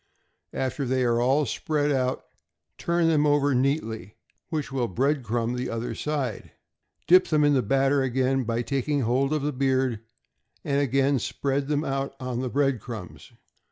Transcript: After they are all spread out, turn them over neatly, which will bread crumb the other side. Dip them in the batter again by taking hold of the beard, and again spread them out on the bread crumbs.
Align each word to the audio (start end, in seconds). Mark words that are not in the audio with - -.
After 0.55 0.83
they 0.83 1.03
are 1.03 1.21
all 1.21 1.45
spread 1.45 1.91
out, 1.91 2.23
turn 2.79 3.07
them 3.07 3.27
over 3.27 3.53
neatly, 3.53 4.15
which 4.49 4.71
will 4.71 4.87
bread 4.87 5.21
crumb 5.21 5.53
the 5.55 5.69
other 5.69 5.93
side. 5.93 6.53
Dip 7.05 7.27
them 7.27 7.43
in 7.43 7.53
the 7.53 7.61
batter 7.61 8.01
again 8.01 8.43
by 8.43 8.63
taking 8.63 9.01
hold 9.01 9.31
of 9.31 9.43
the 9.43 9.53
beard, 9.53 9.99
and 10.63 10.81
again 10.81 11.19
spread 11.19 11.67
them 11.67 11.83
out 11.83 12.15
on 12.19 12.39
the 12.41 12.49
bread 12.49 12.79
crumbs. 12.79 13.31